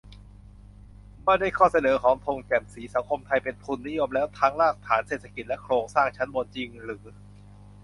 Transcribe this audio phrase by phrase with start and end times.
[1.25, 7.05] ว่าด้วยข้อเสนอของธง แจ่มศรี: สังคมไทยเป็นทุนนิยมแล้วทั้งรากฐานเศรษฐกิจและโครงสร้างชั้นบนจริงหรือ?